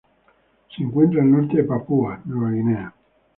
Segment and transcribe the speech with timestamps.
[0.75, 2.91] Se encuentra al norte de Papúa Nueva Guinea.